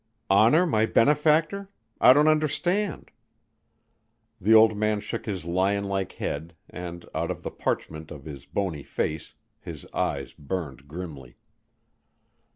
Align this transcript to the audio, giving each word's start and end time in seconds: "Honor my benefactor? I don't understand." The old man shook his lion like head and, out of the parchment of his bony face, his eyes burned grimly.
"Honor 0.31 0.65
my 0.65 0.87
benefactor? 0.87 1.69
I 1.99 2.11
don't 2.13 2.27
understand." 2.27 3.11
The 4.39 4.51
old 4.51 4.75
man 4.75 4.99
shook 4.99 5.27
his 5.27 5.45
lion 5.45 5.83
like 5.83 6.13
head 6.13 6.55
and, 6.67 7.05
out 7.13 7.29
of 7.29 7.43
the 7.43 7.51
parchment 7.51 8.09
of 8.09 8.25
his 8.25 8.47
bony 8.47 8.81
face, 8.81 9.35
his 9.59 9.85
eyes 9.93 10.33
burned 10.33 10.87
grimly. 10.87 11.37